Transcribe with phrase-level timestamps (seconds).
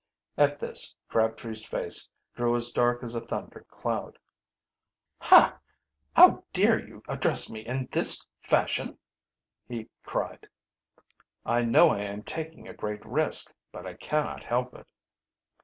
[0.35, 4.17] At this Crabtree's face grew as dark as a thunder cloud.
[5.19, 5.59] "Ha
[6.15, 8.97] I how dare you address me in this fashion?"
[9.67, 10.47] he cried.
[11.45, 14.87] "I know I am taking a great risk, but I cannot help it."